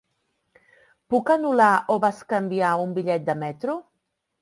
Puc 1.15 1.29
anul·lar 1.35 1.69
o 1.97 1.99
bescanviar 2.07 2.75
un 2.89 2.99
bitllet 2.99 3.33
de 3.33 3.41
metro? 3.47 3.81